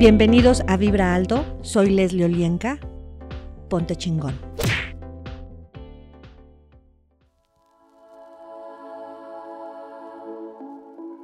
Bienvenidos 0.00 0.62
a 0.66 0.78
Vibra 0.78 1.14
Alto, 1.14 1.44
soy 1.60 1.90
Leslie 1.90 2.24
Olienka. 2.24 2.78
Ponte 3.68 3.96
chingón. 3.96 4.34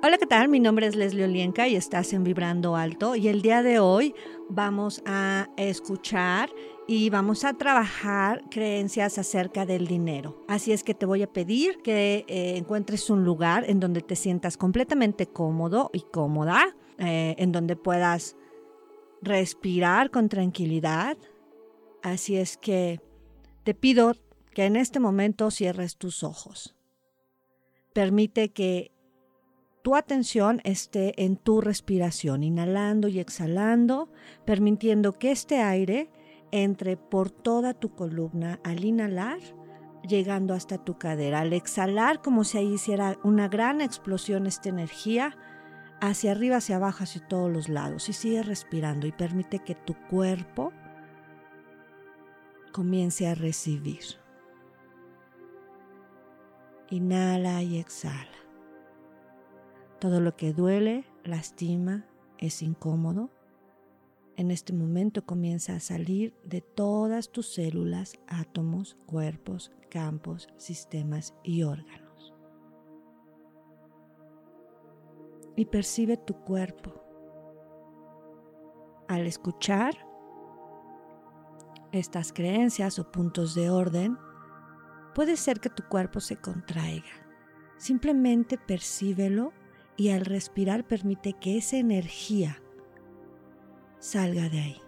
Hola, 0.03 0.19
¿qué 0.19 0.27
tal? 0.27 0.51
Mi 0.51 0.61
nombre 0.61 0.87
es 0.87 0.95
Leslie 0.95 1.25
Olienka 1.25 1.67
y 1.67 1.75
estás 1.75 2.13
en 2.13 2.23
Vibrando 2.23 2.77
Alto 2.77 3.17
y 3.17 3.29
el 3.29 3.41
día 3.41 3.63
de 3.63 3.79
hoy 3.79 4.15
vamos 4.51 5.03
a 5.07 5.49
escuchar 5.57 6.51
y 6.87 7.09
vamos 7.09 7.45
a 7.47 7.55
trabajar 7.55 8.43
creencias 8.51 9.17
acerca 9.17 9.65
del 9.65 9.87
dinero. 9.87 10.45
Así 10.49 10.73
es 10.73 10.85
que 10.85 10.93
te 10.93 11.07
voy 11.07 11.23
a 11.23 11.33
pedir 11.33 11.79
que 11.83 12.27
eh, 12.29 12.59
encuentres 12.59 13.09
un 13.09 13.25
lugar 13.25 13.65
en 13.71 13.81
donde 13.81 14.03
te 14.03 14.17
sientas 14.17 14.59
completamente 14.59 15.27
cómodo 15.27 15.89
y 15.95 16.03
cómoda, 16.03 16.77
eh, 16.99 17.37
en 17.39 17.53
donde 17.53 17.75
puedas 17.75 18.37
respirar 19.23 20.11
con 20.11 20.29
tranquilidad. 20.29 21.17
Así 22.03 22.37
es 22.37 22.57
que 22.57 23.01
te 23.65 23.75
pido 23.75 24.15
que 24.55 24.65
en 24.65 24.77
este 24.77 25.01
momento 25.01 25.51
cierres 25.51 25.97
tus 25.97 26.23
ojos. 26.23 26.77
Permite 27.93 28.51
que 28.51 28.93
tu 29.83 29.95
atención 29.95 30.61
esté 30.65 31.25
en 31.25 31.37
tu 31.37 31.61
respiración, 31.61 32.43
inhalando 32.43 33.09
y 33.09 33.21
exhalando, 33.21 34.11
permitiendo 34.45 35.13
que 35.13 35.31
este 35.31 35.61
aire 35.61 36.11
entre 36.51 36.97
por 36.97 37.31
toda 37.31 37.75
tu 37.75 37.95
columna 37.95 38.61
al 38.65 38.85
inhalar, 38.85 39.39
llegando 40.09 40.55
hasta 40.55 40.79
tu 40.79 40.99
cadera. 40.99 41.41
Al 41.41 41.53
exhalar, 41.53 42.23
como 42.23 42.45
si 42.45 42.59
ahí 42.59 42.75
hiciera 42.75 43.19
una 43.23 43.49
gran 43.49 43.81
explosión 43.81 44.47
esta 44.47 44.69
energía, 44.69 45.37
hacia 46.01 46.33
arriba, 46.33 46.57
hacia 46.57 46.77
abajo, 46.77 47.05
hacia 47.05 47.27
todos 47.27 47.51
los 47.51 47.69
lados. 47.69 48.09
Y 48.09 48.13
sigue 48.13 48.43
respirando 48.43 49.07
y 49.07 49.13
permite 49.13 49.61
que 49.61 49.75
tu 49.75 49.95
cuerpo 50.09 50.73
comience 52.73 53.27
a 53.27 53.35
recibir. 53.35 54.05
Inhala 56.91 57.63
y 57.63 57.79
exhala. 57.79 58.31
Todo 59.99 60.21
lo 60.21 60.37
que 60.37 60.53
duele, 60.53 61.05
lastima, 61.25 62.07
es 62.39 62.63
incómodo, 62.63 63.31
en 64.37 64.51
este 64.51 64.75
momento 64.75 65.25
comienza 65.25 65.75
a 65.75 65.81
salir 65.81 66.35
de 66.45 66.61
todas 66.61 67.31
tus 67.31 67.55
células, 67.55 68.19
átomos, 68.27 68.99
cuerpos, 69.07 69.73
campos, 69.89 70.49
sistemas 70.59 71.35
y 71.43 71.63
órganos. 71.63 72.06
Y 75.57 75.65
percibe 75.67 76.17
tu 76.17 76.35
cuerpo. 76.35 76.93
Al 79.09 79.27
escuchar 79.27 79.95
estas 81.93 82.33
creencias 82.33 82.99
o 82.99 83.11
puntos 83.11 83.55
de 83.55 83.71
orden, 83.71 84.19
puede 85.15 85.37
ser 85.37 85.61
que 85.61 85.71
tu 85.71 85.83
cuerpo 85.89 86.21
se 86.21 86.37
contraiga. 86.37 87.09
Simplemente 87.79 88.59
percíbelo 88.59 89.53
y 89.97 90.11
al 90.11 90.25
respirar 90.27 90.87
permite 90.87 91.33
que 91.33 91.57
esa 91.57 91.77
energía 91.79 92.63
salga 93.99 94.49
de 94.49 94.61
ahí. 94.61 94.81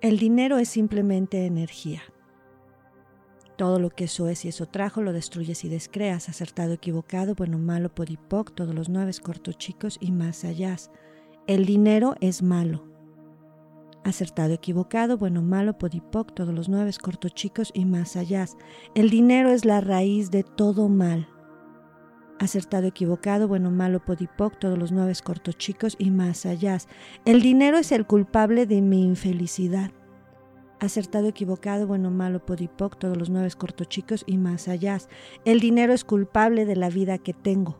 El 0.00 0.18
dinero 0.18 0.58
es 0.58 0.68
simplemente 0.68 1.44
energía. 1.44 2.02
Todo 3.58 3.78
lo 3.78 3.90
que 3.90 4.04
eso 4.04 4.28
es 4.28 4.46
y 4.46 4.48
eso 4.48 4.66
trajo 4.66 5.02
lo 5.02 5.12
destruyes 5.12 5.64
y 5.64 5.68
descreas, 5.68 6.28
acertado, 6.30 6.72
equivocado, 6.72 7.34
bueno, 7.34 7.58
malo, 7.58 7.94
podipoc, 7.94 8.54
todos 8.54 8.74
los 8.74 8.88
nueve 8.88 9.12
cortos 9.20 9.58
chicos 9.58 9.98
y 10.00 10.12
más 10.12 10.44
allá. 10.44 10.76
El 11.46 11.66
dinero 11.66 12.14
es 12.20 12.40
malo 12.40 12.88
acertado, 14.04 14.54
equivocado, 14.54 15.18
bueno, 15.18 15.42
malo, 15.42 15.76
podipoc, 15.76 16.32
todos 16.32 16.54
los 16.54 16.68
nueve, 16.68 16.92
cortos 17.02 17.34
chicos 17.34 17.70
y 17.74 17.84
más 17.84 18.16
allá. 18.16 18.46
El 18.94 19.10
dinero 19.10 19.50
es 19.50 19.64
la 19.64 19.80
raíz 19.80 20.30
de 20.30 20.44
todo 20.44 20.88
mal. 20.88 21.28
Acertado, 22.38 22.86
equivocado, 22.86 23.48
bueno, 23.48 23.70
malo, 23.70 24.04
podipoc, 24.04 24.58
todos 24.58 24.78
los 24.78 24.92
nueve, 24.92 25.12
cortos 25.22 25.58
chicos 25.58 25.96
y 25.98 26.10
más 26.10 26.46
allá. 26.46 26.78
El 27.24 27.42
dinero 27.42 27.78
es 27.78 27.90
el 27.92 28.06
culpable 28.06 28.66
de 28.66 28.80
mi 28.80 29.02
infelicidad. 29.04 29.90
Acertado, 30.80 31.28
equivocado, 31.28 31.86
bueno, 31.86 32.10
malo, 32.10 32.44
podipoc, 32.44 32.98
todos 32.98 33.16
los 33.16 33.30
nueve, 33.30 33.50
cortos 33.56 33.88
chicos 33.88 34.24
y 34.26 34.36
más 34.38 34.68
allá. 34.68 34.98
El 35.44 35.60
dinero 35.60 35.92
es 35.92 36.04
culpable 36.04 36.66
de 36.66 36.76
la 36.76 36.88
vida 36.88 37.18
que 37.18 37.34
tengo 37.34 37.76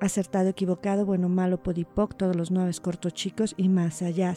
acertado, 0.00 0.48
equivocado, 0.48 1.06
bueno, 1.06 1.28
malo, 1.28 1.62
podipoc, 1.62 2.14
todos 2.16 2.36
los 2.36 2.50
nueve 2.50 2.72
cortos 2.80 3.14
chicos 3.14 3.54
y 3.56 3.68
más 3.68 4.02
allá. 4.02 4.34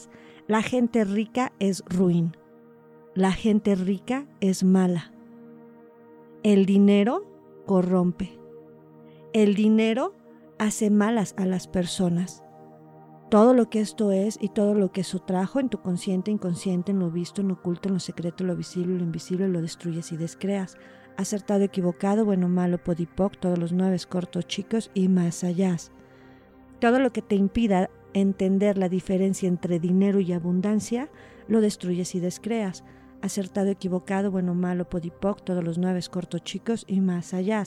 La 0.47 0.61
gente 0.61 1.03
rica 1.03 1.53
es 1.59 1.83
ruin. 1.87 2.35
La 3.15 3.31
gente 3.31 3.75
rica 3.75 4.25
es 4.39 4.63
mala. 4.63 5.11
El 6.43 6.65
dinero 6.65 7.25
corrompe. 7.65 8.39
El 9.33 9.55
dinero 9.55 10.13
hace 10.57 10.89
malas 10.89 11.33
a 11.37 11.45
las 11.45 11.67
personas. 11.67 12.43
Todo 13.29 13.53
lo 13.53 13.69
que 13.69 13.79
esto 13.79 14.11
es 14.11 14.37
y 14.41 14.49
todo 14.49 14.73
lo 14.73 14.91
que 14.91 15.01
eso 15.01 15.19
trajo 15.19 15.59
en 15.59 15.69
tu 15.69 15.81
consciente, 15.81 16.31
inconsciente, 16.31 16.91
en 16.91 16.99
lo 16.99 17.11
visto, 17.11 17.41
en 17.41 17.49
lo 17.49 17.55
oculto, 17.55 17.87
en 17.87 17.93
lo 17.93 17.99
secreto, 17.99 18.43
en 18.43 18.47
lo 18.47 18.55
visible, 18.55 18.93
en 18.93 18.97
lo 18.99 19.03
invisible, 19.03 19.47
lo 19.47 19.61
destruyes 19.61 20.11
y 20.11 20.17
descreas 20.17 20.77
acertado, 21.19 21.65
equivocado, 21.65 22.23
bueno, 22.23 22.47
malo, 22.47 22.77
podipoc, 22.77 23.35
todos 23.37 23.59
los 23.59 23.73
nueve 23.73 23.97
cortos, 24.07 24.47
chicos 24.47 24.89
y 24.93 25.09
más 25.09 25.43
allá. 25.43 25.75
Todo 26.79 26.99
lo 26.99 27.11
que 27.11 27.21
te 27.21 27.35
impida 27.35 27.89
entender 28.13 28.77
la 28.77 28.87
diferencia 28.87 29.49
entre 29.49 29.79
dinero 29.79 30.21
y 30.21 30.31
abundancia, 30.31 31.09
lo 31.49 31.59
destruyes 31.59 32.15
y 32.15 32.21
descreas. 32.21 32.85
Acertado, 33.21 33.67
equivocado, 33.67 34.31
bueno, 34.31 34.55
malo, 34.55 34.87
podipoc, 34.87 35.43
todos 35.43 35.61
los 35.61 35.77
nueve 35.77 35.99
cortos, 36.09 36.41
chicos 36.45 36.85
y 36.87 37.01
más 37.01 37.33
allá. 37.33 37.63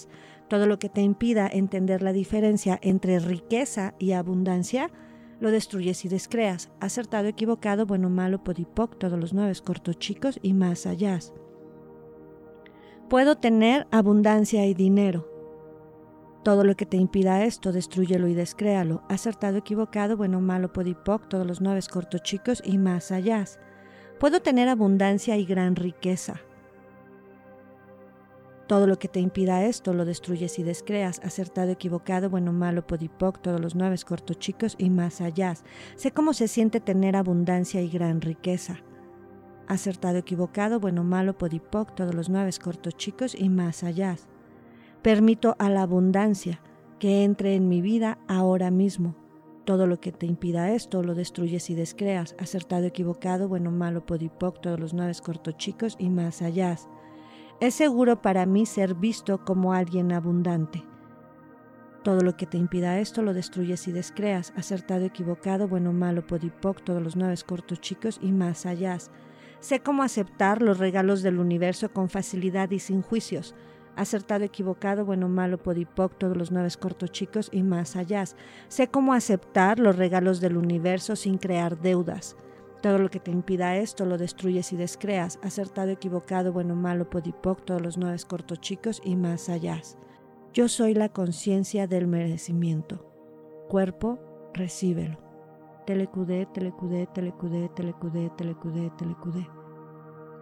Todo 0.49 0.67
lo 0.67 0.79
que 0.79 0.89
te 0.89 1.03
impida 1.03 1.47
entender 1.47 2.01
la 2.01 2.15
diferencia 2.15 2.79
entre 2.81 3.19
riqueza 3.19 3.95
y 3.99 4.13
abundancia, 4.13 4.91
lo 5.43 5.51
destruyes 5.51 6.05
y 6.05 6.09
descreas. 6.09 6.71
Acertado, 6.79 7.27
equivocado, 7.27 7.85
bueno, 7.85 8.09
malo, 8.09 8.45
podipoc, 8.45 8.97
todos 8.97 9.19
los 9.19 9.35
nueve 9.35 9.53
cortos, 9.65 9.99
chicos 9.99 10.39
y 10.41 10.55
más 10.55 10.87
allá. 10.87 11.19
Puedo 13.11 13.37
tener 13.37 13.89
abundancia 13.91 14.65
y 14.67 14.73
dinero. 14.73 15.29
Todo 16.45 16.63
lo 16.63 16.77
que 16.77 16.87
te 16.87 16.97
impida 16.97 17.45
esto, 17.45 17.73
destruyelo 17.73 18.29
y 18.29 18.35
descréalo. 18.35 19.03
Acertado, 19.09 19.59
equivocado, 19.59 20.17
bueno, 20.17 20.41
malo, 20.41 20.73
podipoc, 20.73 21.29
todos 21.29 21.45
los 21.45 21.61
nueve 21.61 21.81
cortos 21.91 22.23
chicos 22.23 22.63
y 22.65 22.79
más 22.79 23.11
allá. 23.11 23.45
Puedo 24.21 24.43
tener 24.43 24.69
abundancia 24.69 25.37
y 25.39 25.45
gran 25.45 25.75
riqueza. 25.75 26.41
Todo 28.73 28.87
lo 28.87 28.99
que 28.99 29.07
te 29.07 29.21
impida 29.21 29.67
esto, 29.67 29.93
lo 29.93 30.07
destruyes 30.07 30.59
y 30.59 30.63
descreas. 30.63 31.21
Acertado, 31.23 31.71
equivocado, 31.71 32.31
bueno, 32.31 32.55
malo, 32.55 32.87
podipoc, 32.87 33.43
todos 33.43 33.61
los 33.61 33.75
nueve 33.75 33.99
cortos 34.03 34.39
chicos 34.39 34.77
y 34.79 34.89
más 34.89 35.21
allá. 35.21 35.53
Sé 35.95 36.13
cómo 36.13 36.33
se 36.33 36.49
siente 36.49 36.81
tener 36.81 37.15
abundancia 37.15 37.83
y 37.83 37.91
gran 37.91 38.23
riqueza 38.23 38.79
acertado, 39.67 40.17
equivocado, 40.17 40.81
bueno, 40.81 41.05
malo, 41.05 41.37
podipoc, 41.37 41.95
todos 41.95 42.15
los 42.15 42.31
nueve 42.31 42.51
cortos 42.65 42.97
chicos 42.97 43.35
y 43.39 43.51
más 43.51 43.85
allá. 43.85 44.17
Permito 45.03 45.55
a 45.59 45.69
la 45.69 45.83
abundancia 45.83 46.63
que 46.99 47.25
entre 47.25 47.55
en 47.55 47.69
mi 47.69 47.83
vida 47.83 48.21
ahora 48.27 48.71
mismo. 48.71 49.15
Todo 49.67 49.87
lo 49.87 50.01
que 50.01 50.13
te 50.13 50.25
impida 50.25 50.73
esto 50.73 51.03
lo 51.03 51.15
destruyes 51.15 51.69
y 51.69 51.75
descreas. 51.75 52.35
Acertado, 52.39 52.87
equivocado, 52.87 53.49
bueno, 53.49 53.71
malo, 53.71 54.07
podipoc, 54.07 54.63
todos 54.63 54.81
los 54.81 54.95
nueve 54.95 55.13
cortos 55.23 55.59
chicos 55.59 55.95
y 55.99 56.09
más 56.09 56.41
allá. 56.41 56.79
Es 57.63 57.75
seguro 57.75 58.21
para 58.21 58.45
mí 58.45 58.67
ser 58.67 58.97
visto 58.97 59.45
como 59.45 59.73
alguien 59.73 60.11
abundante. 60.11 60.83
Todo 62.03 62.23
lo 62.23 62.37
que 62.37 62.45
te 62.45 62.59
impida 62.59 62.99
esto 62.99 63.23
lo 63.23 63.35
destruyes 63.35 63.87
y 63.87 63.93
descreas. 63.93 64.53
Acertado, 64.57 65.05
equivocado, 65.05 65.69
bueno, 65.69 65.93
malo, 65.93 66.27
podipoc, 66.27 66.83
todos 66.83 67.01
los 67.01 67.15
nueve 67.15 67.37
cortos 67.47 67.81
chicos 67.81 68.19
y 68.21 68.33
más 68.33 68.67
allá. 68.67 68.99
Sé 69.61 69.79
cómo 69.79 70.03
aceptar 70.03 70.61
los 70.61 70.79
regalos 70.79 71.23
del 71.23 71.39
universo 71.39 71.93
con 71.93 72.09
facilidad 72.09 72.69
y 72.73 72.81
sin 72.81 73.01
juicios. 73.01 73.55
Acertado, 73.95 74.43
equivocado, 74.43 75.05
bueno, 75.05 75.29
malo, 75.29 75.63
podipoc, 75.63 76.19
todos 76.19 76.37
los 76.37 76.51
nueve 76.51 76.69
cortos 76.81 77.13
chicos 77.13 77.49
y 77.53 77.63
más 77.63 77.95
allá. 77.95 78.25
Sé 78.67 78.89
cómo 78.89 79.15
aceptar 79.15 79.79
los 79.79 79.95
regalos 79.95 80.41
del 80.41 80.57
universo 80.57 81.15
sin 81.15 81.39
crear 81.39 81.81
deudas. 81.81 82.35
Todo 82.83 82.99
lo 82.99 83.11
que 83.11 83.21
te 83.21 83.31
impida 83.31 83.77
esto 83.77 84.05
lo 84.05 84.19
destruyes 84.19 84.73
y 84.73 84.77
descreas. 84.77 85.39
Acertado, 85.43 85.91
equivocado, 85.91 86.53
bueno, 86.53 86.75
malo, 86.75 87.09
podipoc, 87.09 87.65
todos 87.65 87.81
los 87.81 87.97
nueve 87.97 88.19
cortos 88.27 88.61
chicos 88.61 89.01
y 89.05 89.15
más 89.15 89.49
allá. 89.49 89.81
Yo 90.53 90.67
soy 90.69 90.93
la 90.93 91.09
conciencia 91.09 91.87
del 91.87 92.09
merecimiento. 92.09 93.07
Cuerpo, 93.69 94.19
recíbelo. 94.53 95.17
Telecudé, 95.87 96.47
telecudé, 96.47 97.07
telecudé, 97.07 97.69
telecudé, 97.69 98.31
telecudé, 98.37 98.91
telecudé. 98.99 99.49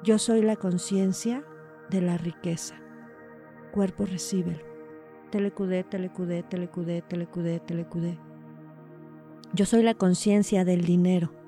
Yo 0.03 0.19
soy 0.19 0.41
la 0.41 0.57
conciencia 0.57 1.45
de 1.91 2.01
la 2.01 2.17
riqueza. 2.17 2.75
Cuerpo, 3.71 4.07
recíbelo. 4.07 4.65
Telecudé, 5.31 5.85
telecudé, 5.85 6.43
telecudé, 6.43 7.03
telecudé, 7.03 7.61
telecudé. 7.61 8.19
Yo 9.53 9.67
soy 9.67 9.83
la 9.83 9.95
conciencia 9.95 10.65
del 10.65 10.85
dinero. 10.87 11.40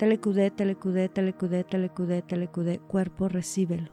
Telecudé, 0.00 0.50
telecudé, 0.50 1.10
telecudé, 1.10 1.62
telecudé, 1.62 2.22
telecudé. 2.22 2.78
Cuerpo, 2.78 3.28
recíbelo. 3.28 3.90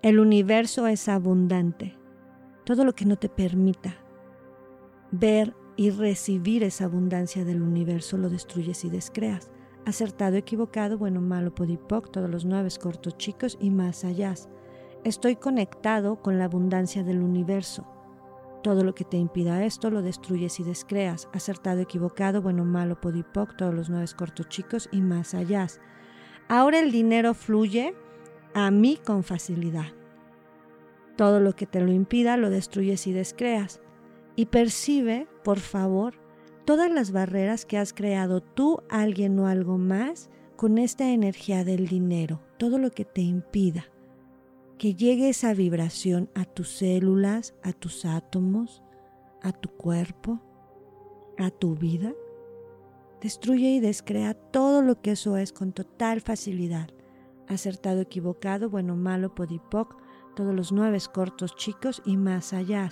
El 0.00 0.18
universo 0.18 0.86
es 0.86 1.10
abundante. 1.10 1.94
Todo 2.64 2.86
lo 2.86 2.94
que 2.94 3.04
no 3.04 3.16
te 3.16 3.28
permita 3.28 3.96
ver 5.10 5.54
y 5.76 5.90
recibir 5.90 6.62
esa 6.62 6.86
abundancia 6.86 7.44
del 7.44 7.60
universo 7.60 8.16
lo 8.16 8.30
destruyes 8.30 8.82
y 8.86 8.88
descreas. 8.88 9.50
Acertado, 9.84 10.36
equivocado, 10.36 10.96
bueno, 10.96 11.20
malo, 11.20 11.54
podipoc, 11.54 12.10
todos 12.10 12.30
los 12.30 12.46
nueve 12.46 12.70
cortos 12.80 13.18
chicos 13.18 13.58
y 13.60 13.68
más 13.68 14.06
allá. 14.06 14.32
Estoy 15.04 15.36
conectado 15.36 16.22
con 16.22 16.38
la 16.38 16.46
abundancia 16.46 17.04
del 17.04 17.20
universo. 17.20 17.86
Todo 18.64 18.82
lo 18.82 18.94
que 18.94 19.04
te 19.04 19.18
impida 19.18 19.62
esto 19.66 19.90
lo 19.90 20.00
destruyes 20.00 20.58
y 20.58 20.62
descreas. 20.62 21.28
Acertado, 21.34 21.82
equivocado, 21.82 22.40
bueno, 22.40 22.64
malo, 22.64 22.98
podipoc, 22.98 23.54
todos 23.58 23.74
los 23.74 23.90
nueve 23.90 24.06
cortos 24.16 24.48
chicos 24.48 24.88
y 24.90 25.02
más 25.02 25.34
allá. 25.34 25.66
Ahora 26.48 26.80
el 26.80 26.90
dinero 26.90 27.34
fluye 27.34 27.94
a 28.54 28.70
mí 28.70 28.98
con 29.04 29.22
facilidad. 29.22 29.92
Todo 31.14 31.40
lo 31.40 31.54
que 31.54 31.66
te 31.66 31.82
lo 31.82 31.92
impida 31.92 32.38
lo 32.38 32.48
destruyes 32.48 33.06
y 33.06 33.12
descreas. 33.12 33.82
Y 34.34 34.46
percibe, 34.46 35.28
por 35.42 35.58
favor, 35.58 36.14
todas 36.64 36.90
las 36.90 37.12
barreras 37.12 37.66
que 37.66 37.76
has 37.76 37.92
creado 37.92 38.40
tú, 38.40 38.82
alguien 38.88 39.38
o 39.40 39.46
algo 39.46 39.76
más 39.76 40.30
con 40.56 40.78
esta 40.78 41.10
energía 41.10 41.64
del 41.64 41.86
dinero, 41.86 42.40
todo 42.56 42.78
lo 42.78 42.90
que 42.90 43.04
te 43.04 43.20
impida 43.20 43.90
que 44.78 44.94
llegue 44.94 45.28
esa 45.28 45.54
vibración 45.54 46.30
a 46.34 46.44
tus 46.44 46.68
células, 46.68 47.54
a 47.62 47.72
tus 47.72 48.04
átomos, 48.04 48.82
a 49.42 49.52
tu 49.52 49.68
cuerpo, 49.70 50.40
a 51.38 51.50
tu 51.50 51.74
vida. 51.74 52.12
Destruye 53.20 53.70
y 53.70 53.80
descrea 53.80 54.34
todo 54.34 54.82
lo 54.82 55.00
que 55.00 55.12
eso 55.12 55.36
es 55.36 55.52
con 55.52 55.72
total 55.72 56.20
facilidad 56.20 56.90
acertado, 57.48 58.00
equivocado, 58.00 58.70
bueno, 58.70 58.96
malo, 58.96 59.34
podipoc, 59.34 59.96
todos 60.34 60.54
los 60.54 60.72
nueve 60.72 60.98
cortos 61.12 61.54
chicos 61.56 62.02
y 62.04 62.16
más 62.16 62.52
allá. 62.52 62.88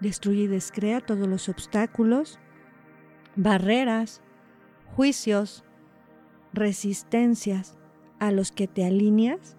Destruye 0.00 0.42
y 0.42 0.46
descrea 0.46 1.00
todos 1.00 1.28
los 1.28 1.48
obstáculos, 1.48 2.38
barreras, 3.36 4.20
juicios, 4.96 5.64
resistencias 6.52 7.78
a 8.18 8.30
los 8.30 8.52
que 8.52 8.68
te 8.68 8.84
alineas 8.84 9.56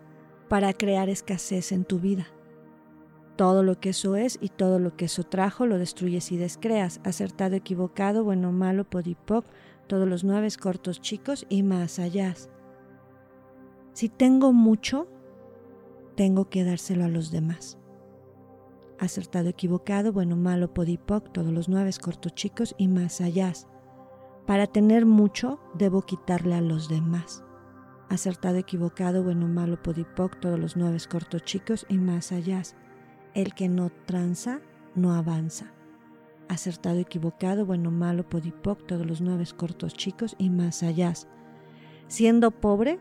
para 0.49 0.73
crear 0.73 1.09
escasez 1.09 1.71
en 1.71 1.85
tu 1.85 1.99
vida. 1.99 2.27
Todo 3.35 3.63
lo 3.63 3.79
que 3.79 3.89
eso 3.89 4.15
es 4.15 4.37
y 4.41 4.49
todo 4.49 4.77
lo 4.77 4.95
que 4.95 5.05
eso 5.05 5.23
trajo 5.23 5.65
lo 5.65 5.79
destruyes 5.79 6.31
y 6.31 6.37
descreas. 6.37 7.01
Acertado, 7.03 7.55
equivocado, 7.55 8.23
bueno, 8.23 8.51
malo, 8.51 8.83
podipoc, 8.83 9.45
todos 9.87 10.07
los 10.07 10.23
nueve 10.23 10.49
cortos 10.61 11.01
chicos 11.01 11.45
y 11.49 11.63
más 11.63 11.97
allá. 11.97 12.35
Si 13.93 14.09
tengo 14.09 14.53
mucho, 14.53 15.07
tengo 16.15 16.49
que 16.49 16.63
dárselo 16.63 17.05
a 17.05 17.09
los 17.09 17.31
demás. 17.31 17.79
Acertado, 18.99 19.49
equivocado, 19.49 20.13
bueno, 20.13 20.35
malo, 20.35 20.73
podipoc, 20.73 21.31
todos 21.31 21.51
los 21.51 21.67
nueve 21.67 21.91
cortos 21.99 22.35
chicos 22.35 22.75
y 22.77 22.87
más 22.87 23.19
allá. 23.19 23.51
Para 24.45 24.67
tener 24.67 25.05
mucho, 25.05 25.59
debo 25.73 26.03
quitarle 26.03 26.55
a 26.55 26.61
los 26.61 26.87
demás. 26.87 27.42
Acertado, 28.13 28.57
equivocado, 28.57 29.23
bueno, 29.23 29.47
malo, 29.47 29.81
podipoc, 29.81 30.39
todos 30.39 30.59
los 30.59 30.77
nueve 30.77 30.99
cortos 31.09 31.41
chicos 31.45 31.87
y 31.89 31.97
más 31.97 32.31
allá. 32.31 32.61
El 33.33 33.55
que 33.55 33.67
no 33.67 33.89
tranza, 34.05 34.59
no 34.93 35.15
avanza. 35.15 35.73
Acertado, 36.47 36.99
equivocado, 36.99 37.65
bueno, 37.65 37.89
malo, 37.89 38.29
podipoc, 38.29 38.85
todos 38.85 39.03
los 39.03 39.19
nueve 39.19 39.45
cortos 39.57 39.95
chicos 39.95 40.35
y 40.37 40.51
más 40.51 40.83
allá. 40.83 41.11
Siendo 42.07 42.51
pobre, 42.51 42.99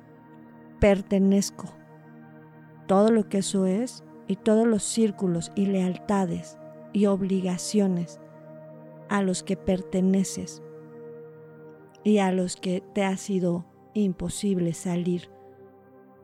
pertenezco. 0.80 1.74
Todo 2.86 3.10
lo 3.10 3.28
que 3.28 3.36
eso 3.36 3.66
es 3.66 4.04
y 4.28 4.36
todos 4.36 4.66
los 4.66 4.82
círculos 4.82 5.52
y 5.54 5.66
lealtades 5.66 6.56
y 6.94 7.04
obligaciones 7.04 8.18
a 9.10 9.20
los 9.20 9.42
que 9.42 9.58
perteneces 9.58 10.62
y 12.02 12.16
a 12.16 12.32
los 12.32 12.56
que 12.56 12.82
te 12.94 13.04
ha 13.04 13.18
sido 13.18 13.66
imposible 13.94 14.72
salir 14.72 15.30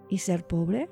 y 0.09 0.19
ser 0.19 0.47
pobre, 0.47 0.89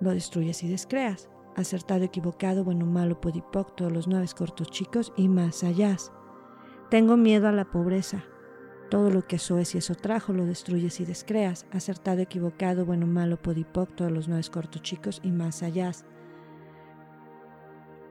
lo 0.00 0.10
destruyes 0.10 0.62
y 0.62 0.68
descreas. 0.68 1.28
Acertado, 1.56 2.04
equivocado, 2.04 2.64
bueno, 2.64 2.86
malo, 2.86 3.20
podipoc, 3.20 3.74
todos 3.74 3.92
los 3.92 4.06
nueve 4.06 4.26
cortos 4.36 4.70
chicos 4.70 5.12
y 5.16 5.28
más 5.28 5.64
allá. 5.64 5.96
Tengo 6.90 7.16
miedo 7.16 7.48
a 7.48 7.52
la 7.52 7.64
pobreza, 7.64 8.24
todo 8.90 9.10
lo 9.10 9.26
que 9.26 9.36
eso 9.36 9.58
es 9.58 9.74
y 9.74 9.78
eso 9.78 9.94
trajo 9.94 10.32
lo 10.32 10.46
destruyes 10.46 11.00
y 11.00 11.04
descreas. 11.04 11.66
Acertado, 11.72 12.20
equivocado, 12.20 12.84
bueno, 12.84 13.06
malo, 13.06 13.36
podipoc, 13.36 13.94
todos 13.94 14.12
los 14.12 14.28
nueve 14.28 14.44
cortos 14.50 14.82
chicos 14.82 15.20
y 15.22 15.30
más 15.30 15.62
allá. 15.62 15.90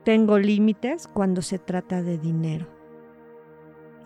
Tengo 0.04 0.38
límites 0.38 1.08
cuando 1.08 1.42
se 1.42 1.58
trata 1.58 2.02
de 2.02 2.18
dinero. 2.18 2.77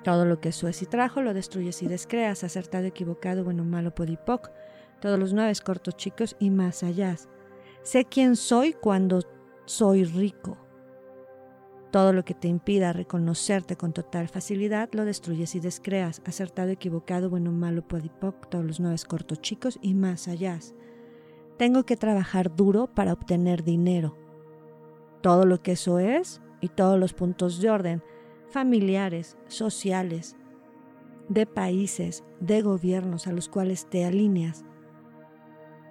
Todo 0.04 0.24
lo 0.24 0.40
que 0.40 0.48
es 0.48 0.82
y 0.82 0.86
trajo 0.86 1.22
lo 1.22 1.32
destruyes 1.32 1.82
y 1.82 1.86
descreas. 1.86 2.42
Acertado, 2.42 2.86
equivocado, 2.86 3.44
bueno, 3.44 3.64
malo, 3.64 3.94
podipoc, 3.94 4.50
todos 5.00 5.18
los 5.18 5.32
nueve 5.32 5.52
cortos 5.64 5.96
chicos 5.96 6.36
y 6.38 6.50
más 6.50 6.82
allá. 6.82 7.16
Sé 7.82 8.04
quién 8.04 8.36
soy 8.36 8.72
cuando 8.72 9.20
soy 9.64 10.04
rico. 10.04 10.58
Todo 11.92 12.12
lo 12.12 12.24
que 12.24 12.34
te 12.34 12.48
impida 12.48 12.92
reconocerte 12.92 13.76
con 13.76 13.92
total 13.92 14.28
facilidad 14.28 14.88
lo 14.92 15.04
destruyes 15.04 15.54
y 15.54 15.60
descreas. 15.60 16.22
Acertado, 16.24 16.70
equivocado, 16.70 17.28
bueno, 17.28 17.52
malo, 17.52 17.86
podipoc, 17.86 18.48
todos 18.48 18.64
los 18.64 18.80
nueve 18.80 18.96
cortos 19.06 19.40
chicos 19.40 19.78
y 19.82 19.94
más 19.94 20.26
allá. 20.26 20.58
Tengo 21.58 21.84
que 21.84 21.96
trabajar 21.96 22.56
duro 22.56 22.86
para 22.86 23.12
obtener 23.12 23.62
dinero. 23.62 24.16
Todo 25.20 25.44
lo 25.44 25.62
que 25.62 25.72
eso 25.72 25.98
es 25.98 26.40
y 26.60 26.68
todos 26.68 26.98
los 26.98 27.12
puntos 27.12 27.60
de 27.60 27.70
orden 27.70 28.02
familiares, 28.52 29.36
sociales, 29.48 30.36
de 31.28 31.46
países, 31.46 32.24
de 32.40 32.62
gobiernos 32.62 33.26
a 33.26 33.32
los 33.32 33.48
cuales 33.48 33.88
te 33.88 34.04
alineas 34.04 34.64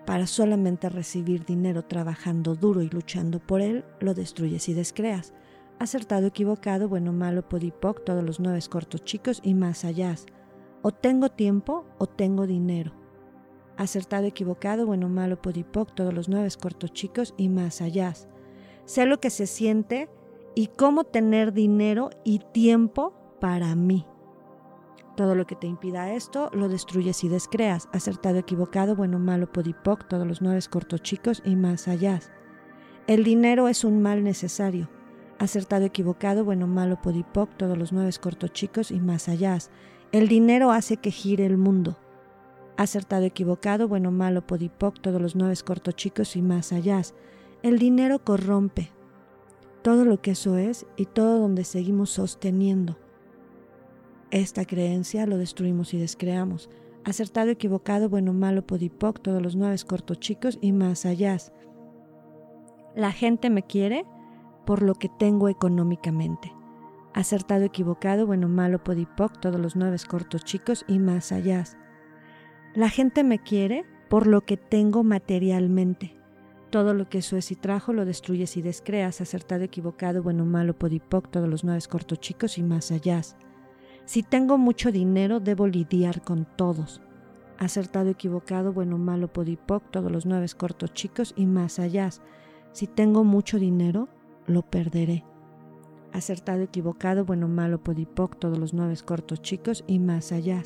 para 0.05 0.27
solamente 0.27 0.89
recibir 0.89 1.45
dinero 1.45 1.83
trabajando 1.83 2.55
duro 2.55 2.81
y 2.81 2.89
luchando 2.89 3.39
por 3.39 3.61
él, 3.61 3.85
lo 3.99 4.13
destruyes 4.13 4.67
y 4.67 4.73
descreas 4.73 5.33
acertado, 5.81 6.27
equivocado, 6.27 6.87
bueno, 6.87 7.11
malo, 7.11 7.47
podipoc, 7.47 8.03
todos 8.03 8.23
los 8.23 8.39
nueve 8.39 8.59
cortos 8.69 9.03
chicos 9.03 9.41
y 9.43 9.55
más 9.55 9.83
allá. 9.83 10.15
O 10.83 10.91
tengo 10.91 11.29
tiempo 11.29 11.85
o 11.97 12.05
tengo 12.05 12.45
dinero. 12.45 12.93
Acertado, 13.77 14.27
equivocado, 14.27 14.85
bueno, 14.85 15.09
malo, 15.09 15.41
podipoc, 15.41 15.95
todos 15.95 16.13
los 16.13 16.29
nueve 16.29 16.49
cortos 16.61 16.93
chicos 16.93 17.33
y 17.35 17.49
más 17.49 17.81
allá. 17.81 18.13
Sé 18.85 19.07
lo 19.07 19.19
que 19.19 19.31
se 19.31 19.47
siente 19.47 20.07
y 20.55 20.67
cómo 20.67 21.03
tener 21.03 21.53
dinero 21.53 22.09
y 22.23 22.39
tiempo 22.39 23.13
para 23.39 23.75
mí. 23.75 24.05
Todo 25.15 25.35
lo 25.35 25.45
que 25.45 25.55
te 25.55 25.67
impida 25.67 26.13
esto 26.13 26.49
lo 26.53 26.69
destruyes 26.69 27.23
y 27.23 27.29
descreas. 27.29 27.89
Acertado, 27.93 28.37
equivocado, 28.37 28.95
bueno, 28.95 29.19
malo, 29.19 29.51
podipoc, 29.51 30.07
todos 30.07 30.25
los 30.25 30.41
nueve 30.41 30.61
cortos 30.69 31.01
chicos 31.01 31.41
y 31.45 31.55
más 31.55 31.87
allá. 31.87 32.19
El 33.07 33.23
dinero 33.23 33.67
es 33.67 33.83
un 33.83 34.01
mal 34.01 34.23
necesario 34.23 34.89
acertado, 35.41 35.85
equivocado, 35.85 36.45
bueno, 36.45 36.67
malo, 36.67 37.01
podipoc, 37.01 37.49
todos 37.57 37.75
los 37.75 37.91
nueve 37.91 38.11
cortos 38.21 38.53
chicos 38.53 38.91
y 38.91 38.99
más 38.99 39.27
allá. 39.27 39.57
El 40.11 40.27
dinero 40.27 40.71
hace 40.71 40.97
que 40.97 41.09
gire 41.09 41.47
el 41.47 41.57
mundo. 41.57 41.97
Acertado, 42.77 43.25
equivocado, 43.25 43.87
bueno, 43.87 44.11
malo, 44.11 44.45
podipoc, 44.45 45.01
todos 45.01 45.19
los 45.19 45.35
nueve 45.35 45.55
cortos 45.65 45.95
chicos 45.95 46.35
y 46.35 46.43
más 46.43 46.71
allá. 46.71 47.01
El 47.63 47.79
dinero 47.79 48.19
corrompe. 48.23 48.91
Todo 49.81 50.05
lo 50.05 50.21
que 50.21 50.31
eso 50.31 50.57
es 50.57 50.85
y 50.95 51.05
todo 51.05 51.39
donde 51.39 51.63
seguimos 51.63 52.11
sosteniendo. 52.11 52.97
Esta 54.29 54.65
creencia 54.65 55.25
lo 55.25 55.37
destruimos 55.37 55.93
y 55.93 55.97
descreamos. 55.97 56.69
Acertado, 57.03 57.49
equivocado, 57.49 58.07
bueno, 58.07 58.31
malo, 58.31 58.65
podipoc, 58.65 59.19
todos 59.21 59.41
los 59.41 59.55
nueve 59.55 59.75
cortos 59.87 60.19
chicos 60.19 60.59
y 60.61 60.71
más 60.71 61.05
allá. 61.05 61.37
La 62.95 63.11
gente 63.11 63.49
me 63.49 63.63
quiere 63.63 64.05
por 64.65 64.83
lo 64.83 64.93
que 64.95 65.09
tengo 65.09 65.49
económicamente. 65.49 66.53
Acertado, 67.13 67.65
equivocado, 67.65 68.27
bueno, 68.27 68.47
malo, 68.47 68.83
podipoc, 68.83 69.39
todos 69.39 69.59
los 69.59 69.75
nueve 69.75 69.97
cortos 70.07 70.45
chicos 70.45 70.85
y 70.87 70.99
más 70.99 71.31
allá. 71.31 71.63
La 72.75 72.89
gente 72.89 73.23
me 73.23 73.39
quiere 73.39 73.83
por 74.09 74.27
lo 74.27 74.41
que 74.41 74.55
tengo 74.55 75.03
materialmente. 75.03 76.20
Todo 76.71 76.93
lo 76.93 77.09
que 77.09 77.17
eso 77.17 77.35
es 77.35 77.51
y 77.51 77.57
trajo 77.57 77.91
lo 77.91 78.05
destruyes 78.05 78.55
y 78.55 78.61
descreas. 78.61 79.19
Acertado, 79.19 79.63
equivocado, 79.63 80.23
bueno, 80.23 80.45
malo, 80.45 80.73
podipoc, 80.73 81.29
todos 81.29 81.49
los 81.49 81.65
nueve 81.65 81.81
cortos 81.89 82.21
chicos 82.21 82.57
y 82.57 82.63
más 82.63 82.91
allá. 82.91 83.21
Si 84.05 84.23
tengo 84.23 84.57
mucho 84.57 84.89
dinero, 84.91 85.41
debo 85.41 85.67
lidiar 85.67 86.21
con 86.21 86.47
todos. 86.55 87.01
Acertado, 87.57 88.09
equivocado, 88.09 88.71
bueno, 88.71 88.97
malo, 88.97 89.27
podipoc, 89.27 89.83
todos 89.91 90.09
los 90.09 90.25
nueve 90.25 90.47
cortos 90.57 90.93
chicos 90.93 91.33
y 91.35 91.45
más 91.45 91.77
allá. 91.77 92.09
Si 92.71 92.87
tengo 92.87 93.25
mucho 93.25 93.59
dinero, 93.59 94.07
lo 94.47 94.61
perderé. 94.61 95.25
Acertado, 96.13 96.61
equivocado, 96.61 97.25
bueno, 97.25 97.49
malo, 97.49 97.83
podipoc, 97.83 98.39
todos 98.39 98.57
los 98.57 98.73
nueve 98.73 98.95
cortos 99.05 99.41
chicos 99.41 99.83
y 99.87 99.99
más 99.99 100.31
allá. 100.31 100.63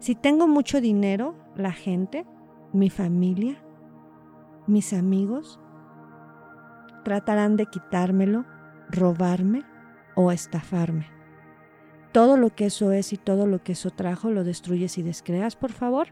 Si 0.00 0.16
tengo 0.16 0.48
mucho 0.48 0.80
dinero, 0.80 1.36
la 1.54 1.72
gente, 1.72 2.26
mi 2.72 2.90
familia, 2.90 3.62
mis 4.70 4.92
amigos, 4.92 5.60
tratarán 7.04 7.56
de 7.56 7.66
quitármelo, 7.66 8.44
robarme 8.88 9.64
o 10.14 10.32
estafarme. 10.32 11.06
Todo 12.12 12.36
lo 12.36 12.50
que 12.50 12.66
eso 12.66 12.92
es 12.92 13.12
y 13.12 13.16
todo 13.16 13.46
lo 13.46 13.62
que 13.62 13.72
eso 13.72 13.90
trajo 13.90 14.30
lo 14.30 14.42
destruyes 14.42 14.98
y 14.98 15.02
descreas, 15.02 15.56
por 15.56 15.72
favor. 15.72 16.08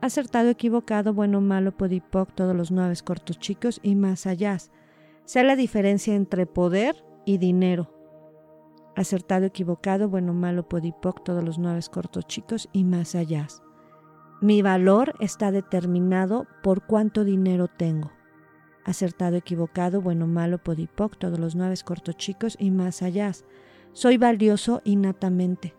Acertado, 0.00 0.48
equivocado, 0.48 1.14
bueno, 1.14 1.40
malo, 1.40 1.76
podipoc, 1.76 2.32
todos 2.34 2.56
los 2.56 2.70
nueve 2.70 2.94
cortos 3.04 3.38
chicos 3.38 3.78
y 3.82 3.94
más 3.94 4.26
allá. 4.26 4.56
Sea 5.24 5.44
la 5.44 5.54
diferencia 5.54 6.14
entre 6.14 6.46
poder 6.46 7.04
y 7.24 7.38
dinero. 7.38 7.94
Acertado, 8.96 9.46
equivocado, 9.46 10.08
bueno, 10.08 10.32
malo, 10.32 10.68
podipoc, 10.68 11.22
todos 11.22 11.44
los 11.44 11.58
nueve 11.58 11.80
cortos 11.90 12.26
chicos 12.26 12.68
y 12.72 12.84
más 12.84 13.14
allá. 13.14 13.46
Mi 14.42 14.60
valor 14.60 15.14
está 15.20 15.52
determinado 15.52 16.48
por 16.64 16.84
cuánto 16.84 17.22
dinero 17.22 17.68
tengo. 17.68 18.10
Acertado, 18.84 19.36
equivocado, 19.36 20.02
bueno, 20.02 20.26
malo, 20.26 20.58
podipoc, 20.58 21.16
todos 21.16 21.38
los 21.38 21.54
nueve 21.54 21.76
cortos 21.84 22.16
chicos 22.16 22.56
y 22.58 22.72
más 22.72 23.02
allá. 23.02 23.30
Soy 23.92 24.16
valioso 24.16 24.82
innatamente. 24.82 25.76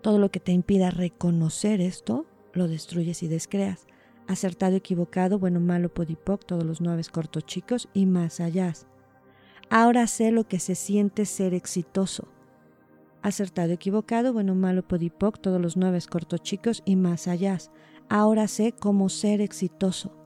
Todo 0.00 0.18
lo 0.18 0.30
que 0.30 0.40
te 0.40 0.52
impida 0.52 0.90
reconocer 0.90 1.82
esto, 1.82 2.24
lo 2.54 2.66
destruyes 2.66 3.22
y 3.22 3.28
descreas. 3.28 3.86
Acertado, 4.26 4.74
equivocado, 4.76 5.38
bueno, 5.38 5.60
malo, 5.60 5.92
podipoc, 5.92 6.46
todos 6.46 6.64
los 6.64 6.80
nueve 6.80 7.02
cortos 7.12 7.44
chicos 7.44 7.90
y 7.92 8.06
más 8.06 8.40
allá. 8.40 8.72
Ahora 9.68 10.06
sé 10.06 10.30
lo 10.30 10.48
que 10.48 10.58
se 10.58 10.74
siente 10.74 11.26
ser 11.26 11.52
exitoso. 11.52 12.28
Acertado, 13.26 13.72
equivocado, 13.72 14.32
bueno, 14.32 14.54
malo, 14.54 14.86
podipoc, 14.86 15.40
todos 15.40 15.60
los 15.60 15.76
nueve 15.76 15.98
cortos 16.08 16.42
chicos 16.42 16.84
y 16.86 16.94
más 16.94 17.26
allá. 17.26 17.58
Ahora 18.08 18.46
sé 18.46 18.70
cómo 18.70 19.08
ser 19.08 19.40
exitoso. 19.40 20.16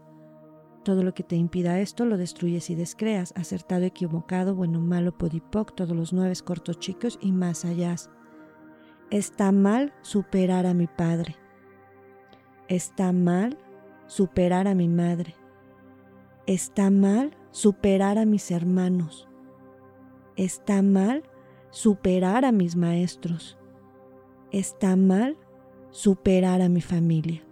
Todo 0.84 1.02
lo 1.02 1.14
que 1.14 1.22
te 1.22 1.34
impida 1.34 1.80
esto 1.80 2.04
lo 2.04 2.18
destruyes 2.18 2.68
y 2.68 2.74
descreas. 2.74 3.32
Acertado, 3.36 3.86
equivocado, 3.86 4.54
bueno, 4.54 4.80
malo, 4.80 5.16
podipoc, 5.16 5.74
todos 5.74 5.96
los 5.96 6.12
nueve 6.12 6.34
cortos 6.44 6.78
chicos 6.78 7.18
y 7.22 7.32
más 7.32 7.64
allá. 7.64 7.96
Está 9.10 9.50
mal 9.50 9.94
superar 10.02 10.66
a 10.66 10.74
mi 10.74 10.86
padre. 10.86 11.36
Está 12.68 13.12
mal 13.12 13.56
superar 14.08 14.68
a 14.68 14.74
mi 14.74 14.88
madre. 14.88 15.36
Está 16.46 16.90
mal 16.90 17.34
superar 17.50 18.18
a 18.18 18.26
mis 18.26 18.50
hermanos. 18.50 19.26
Está 20.36 20.82
mal 20.82 21.22
superar 21.70 22.44
a 22.44 22.52
mis 22.52 22.76
maestros. 22.76 23.56
Está 24.52 24.96
mal 24.96 25.36
superar 25.90 26.60
a 26.62 26.68
mi 26.68 26.80
familia. 26.80 27.42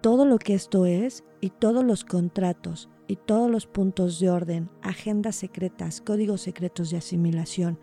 Todo 0.00 0.24
lo 0.24 0.38
que 0.38 0.54
esto 0.54 0.86
es 0.86 1.24
y 1.40 1.50
todos 1.50 1.84
los 1.84 2.04
contratos 2.04 2.88
y 3.08 3.16
todos 3.16 3.50
los 3.50 3.66
puntos 3.66 4.18
de 4.18 4.30
orden, 4.30 4.70
agendas 4.82 5.36
secretas, 5.36 6.00
códigos 6.00 6.40
secretos 6.40 6.90
de 6.90 6.98
asimilación 6.98 7.78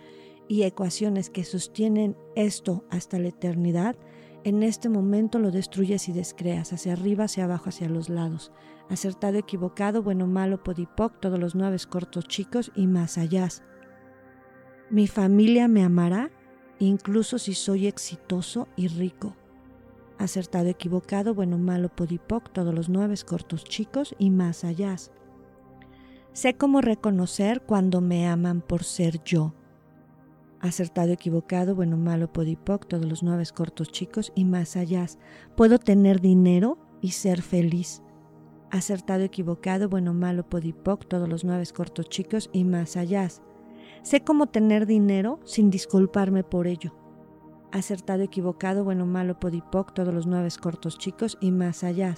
y 0.48 0.63
ecuaciones 0.63 1.29
que 1.29 1.43
sostienen 1.43 2.17
esto 2.36 2.83
hasta 2.89 3.19
la 3.19 3.29
eternidad, 3.29 3.95
en 4.43 4.62
este 4.62 4.89
momento 4.89 5.39
lo 5.39 5.51
destruyes 5.51 6.10
y 6.10 6.12
descreas, 6.12 6.74
hacia 6.74 6.93
arriba, 6.93 7.25
hacia 7.25 7.45
abajo, 7.45 7.69
hacia 7.69 7.88
los 7.88 8.10
lados. 8.10 8.51
Acertado, 8.89 9.38
equivocado, 9.38 10.03
bueno, 10.03 10.27
malo, 10.27 10.62
podipoc, 10.62 11.17
todos 11.22 11.39
los 11.39 11.55
nueve 11.55 11.77
cortos 11.89 12.27
chicos 12.27 12.69
y 12.75 12.88
más 12.88 13.17
allá. 13.17 13.48
Mi 14.90 15.08
familia 15.08 15.68
me 15.68 15.84
amará, 15.84 16.32
incluso 16.80 17.40
si 17.40 17.54
soy 17.54 17.88
exitoso 17.88 18.68
y 18.75 18.88
rico 18.88 19.36
acertado, 20.24 20.70
equivocado, 20.70 21.34
bueno, 21.34 21.58
malo, 21.58 21.90
podipoc, 21.90 22.50
todos 22.52 22.74
los 22.74 22.90
nueve 22.90 23.16
cortos 23.25 23.63
chicos 23.63 24.16
y 24.18 24.30
más 24.30 24.63
allá. 24.63 24.96
Sé 26.32 26.56
cómo 26.56 26.82
reconocer 26.82 27.62
cuando 27.62 28.02
me 28.02 28.28
aman 28.28 28.62
por 28.62 28.84
ser 28.84 29.24
yo. 29.24 29.54
Acertado, 30.60 31.12
equivocado, 31.12 31.75
bueno, 31.75 31.98
malo, 31.98 32.32
podipoc, 32.32 32.88
todos 32.88 33.06
los 33.06 33.22
nueve 33.22 33.44
cortos 33.54 33.92
chicos 33.92 34.32
y 34.34 34.46
más 34.46 34.75
allá. 34.78 35.06
Puedo 35.56 35.78
tener 35.78 36.22
dinero 36.22 36.78
y 37.02 37.12
ser 37.12 37.42
feliz. 37.42 38.02
Acertado, 38.72 39.24
equivocado, 39.24 39.90
bueno, 39.90 40.13
malo, 40.13 40.48
podipoc, 40.50 41.06
todos 41.06 41.28
los 41.28 41.44
nueve 41.44 41.66
cortos 41.75 42.08
chicos 42.08 42.50
y 42.54 42.63
más 42.63 42.96
allá. 42.96 43.28
Sé 44.03 44.24
cómo 44.24 44.48
tener 44.48 44.86
dinero 44.86 45.39
sin 45.43 45.69
disculparme 45.69 46.43
por 46.43 46.67
ello 46.67 46.93
acertado, 47.74 48.22
equivocado, 48.22 48.83
bueno, 48.83 49.07
malo, 49.07 49.39
podipoc, 49.39 49.93
todos 49.93 50.13
los 50.13 50.27
nueve 50.27 50.50
cortos 50.62 50.98
chicos 51.00 51.38
y 51.41 51.51
más 51.51 51.83
allá. 51.83 52.15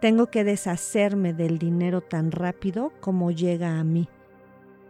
Tengo 0.00 0.26
que 0.26 0.42
deshacerme 0.42 1.32
del 1.32 1.58
dinero 1.58 2.00
tan 2.00 2.32
rápido 2.32 2.92
como 3.00 3.30
llega 3.30 3.78
a 3.78 3.84
mí. 3.84 4.08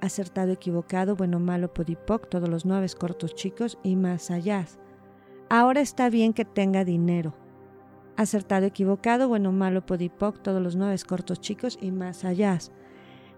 Acertado, 0.00 0.52
equivocado, 0.52 1.14
bueno, 1.14 1.40
malo, 1.40 1.72
podipoc, 1.72 2.28
todos 2.28 2.48
los 2.48 2.64
nueve 2.64 2.86
cortos 2.98 3.34
chicos 3.34 3.78
y 3.82 3.96
más 3.96 4.30
allá. 4.30 4.64
Ahora 5.50 5.82
está 5.82 6.08
bien 6.08 6.32
que 6.32 6.46
tenga 6.46 6.84
dinero. 6.84 7.34
Acertado, 8.16 8.64
equivocado, 8.64 9.28
bueno, 9.28 9.52
malo, 9.52 9.84
podipoc, 9.84 10.40
todos 10.40 10.62
los 10.62 10.74
nueve 10.74 10.96
cortos 11.06 11.40
chicos 11.40 11.78
y 11.82 11.92
más 11.92 12.24
allá. 12.24 12.58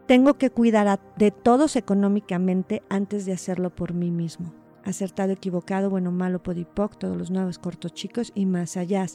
Tengo 0.08 0.34
que 0.34 0.50
cuidar 0.50 0.98
de 1.16 1.30
todos 1.30 1.76
económicamente 1.76 2.82
antes 2.88 3.26
de 3.26 3.32
hacerlo 3.32 3.70
por 3.70 3.94
mí 3.94 4.10
mismo 4.10 4.52
acertado, 4.88 5.32
equivocado, 5.32 5.90
bueno, 5.90 6.10
malo, 6.10 6.42
podipoc, 6.42 6.96
todos 6.96 7.16
los 7.16 7.30
nuevos 7.30 7.58
cortos 7.58 7.92
chicos 7.92 8.32
y 8.34 8.46
más 8.46 8.76
allá. 8.76 9.06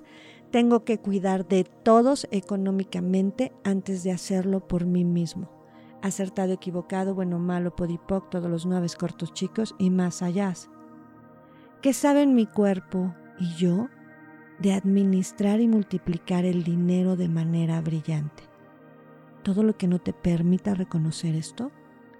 Tengo 0.51 0.83
que 0.83 0.99
cuidar 0.99 1.47
de 1.47 1.63
todos 1.63 2.27
económicamente 2.31 3.51
antes 3.63 4.03
de 4.03 4.11
hacerlo 4.11 4.67
por 4.67 4.85
mí 4.85 5.03
mismo. 5.03 5.49
Acertado, 6.01 6.53
equivocado, 6.53 7.15
bueno, 7.15 7.39
malo, 7.39 7.75
podipoc, 7.75 8.29
todos 8.29 8.49
los 8.49 8.65
nuevos 8.65 8.95
cortos 8.95 9.33
chicos 9.33 9.73
y 9.79 9.89
más 9.89 10.21
allá. 10.21 10.53
¿Qué 11.81 11.93
saben 11.93 12.35
mi 12.35 12.45
cuerpo 12.45 13.13
y 13.39 13.55
yo 13.55 13.87
de 14.59 14.73
administrar 14.73 15.59
y 15.59 15.67
multiplicar 15.67 16.45
el 16.45 16.63
dinero 16.63 17.15
de 17.15 17.29
manera 17.29 17.81
brillante? 17.81 18.52
Todo 19.43 19.63
lo 19.63 19.77
que 19.77 19.87
no 19.87 19.99
te 19.99 20.13
permita 20.13 20.73
reconocer 20.73 21.35
esto, 21.35 21.71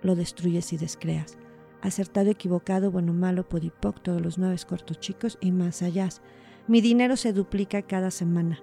lo 0.02 0.16
destruyes 0.16 0.74
y 0.74 0.78
descreas 0.78 1.38
acertado, 1.84 2.30
equivocado, 2.30 2.92
bueno, 2.92 3.14
malo, 3.14 3.48
podipoc, 3.48 4.00
todos 4.00 4.22
los 4.22 4.38
nueve 4.38 4.56
cortos 4.68 5.00
chicos 5.00 5.38
y 5.42 5.52
más 5.52 5.82
allá. 5.82 6.08
Mi 6.66 6.80
dinero 6.80 7.18
se 7.18 7.34
duplica 7.34 7.82
cada 7.82 8.10
semana. 8.10 8.60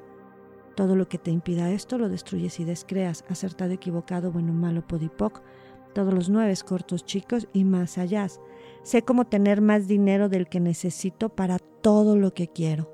Todo 0.74 0.96
lo 0.96 1.08
que 1.08 1.18
te 1.18 1.30
impida 1.30 1.70
esto 1.70 1.98
lo 1.98 2.08
destruyes 2.08 2.58
y 2.60 2.64
descreas. 2.64 3.24
Acertado, 3.28 3.72
equivocado, 3.72 4.32
bueno, 4.32 4.54
malo, 4.54 4.86
podipoc, 4.86 5.42
todos 5.92 6.14
los 6.14 6.30
nueve 6.30 6.54
cortos 6.66 7.04
chicos 7.04 7.46
y 7.52 7.64
más 7.64 7.98
allá. 7.98 8.26
Sé 8.82 9.02
cómo 9.02 9.26
tener 9.26 9.60
más 9.60 9.86
dinero 9.86 10.30
del 10.30 10.48
que 10.48 10.60
necesito 10.60 11.28
para 11.28 11.58
todo 11.58 12.16
lo 12.16 12.32
que 12.32 12.48
quiero. 12.48 12.90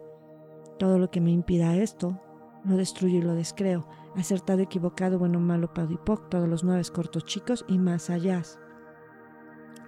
Todo 0.81 0.99
lo 0.99 1.09
que 1.09 1.21
me 1.21 1.31
impida 1.31 1.77
esto 1.77 2.21
lo 2.65 2.77
destruyo 2.77 3.19
y 3.19 3.23
lo 3.23 3.35
descreo. 3.37 3.87
Acertado, 4.17 4.61
equivocado, 4.61 5.19
bueno, 5.19 5.41
malo, 5.41 5.73
podipoc, 5.73 6.29
todos 6.29 6.49
los 6.49 6.65
nueve 6.65 6.83
cortos 6.93 7.25
chicos 7.25 7.65
y 7.69 7.79
más 7.79 8.11
allá 8.11 8.43